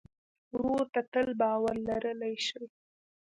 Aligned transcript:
ورور 0.53 0.85
ته 0.93 1.01
تل 1.11 1.27
باور 1.39 1.75
لرلی 1.87 2.35
شې. 2.45 2.61